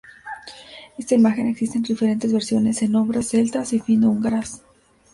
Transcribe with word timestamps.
Esta 0.97 1.13
imagen 1.13 1.45
existe 1.47 1.77
en 1.77 1.83
diferentes 1.83 2.33
versiones, 2.33 2.81
en 2.81 2.95
obras 2.95 3.27
celtas 3.29 3.71
y 3.73 3.79
fino-húngaras. 3.79 4.63